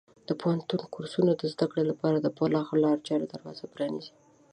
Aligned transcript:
د 0.27 0.29
پوهنتون 0.41 0.81
کورسونه 0.93 1.31
د 1.35 1.41
زده 1.53 1.65
کړې 1.71 1.83
لپاره 1.91 2.17
د 2.19 2.27
پراخو 2.37 2.81
لارو 2.83 3.05
چارو 3.07 3.29
دروازه 3.33 3.65
پرانیزي. 3.73 4.13